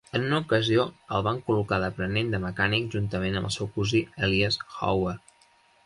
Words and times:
En 0.17 0.23
una 0.27 0.37
ocasió, 0.43 0.85
el 1.17 1.25
van 1.27 1.41
col·locar 1.49 1.79
d'aprenent 1.85 2.33
de 2.33 2.41
mecànic 2.47 2.91
juntament 2.97 3.39
amb 3.43 3.51
el 3.53 3.57
seu 3.61 3.73
cosí 3.79 4.05
Elias 4.29 4.63
Howe. 4.75 5.19